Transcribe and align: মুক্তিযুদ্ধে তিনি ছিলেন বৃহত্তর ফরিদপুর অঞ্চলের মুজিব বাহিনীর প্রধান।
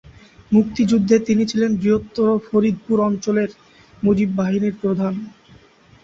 মুক্তিযুদ্ধে 0.51 1.15
তিনি 1.19 1.43
ছিলেন 1.45 1.71
বৃহত্তর 1.75 2.27
ফরিদপুর 2.47 2.97
অঞ্চলের 3.01 3.49
মুজিব 4.03 4.29
বাহিনীর 4.35 4.75
প্রধান। 4.81 5.13